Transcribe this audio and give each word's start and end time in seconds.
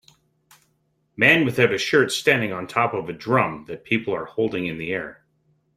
Man 1.15 1.45
without 1.45 1.79
shirt 1.79 2.11
standing 2.11 2.51
on 2.51 2.65
top 2.65 2.95
of 2.95 3.07
a 3.07 3.13
drum 3.13 3.65
that 3.67 3.83
people 3.83 4.15
are 4.15 4.25
holding 4.25 4.65
in 4.65 4.79
the 4.79 4.91
air. 4.91 5.23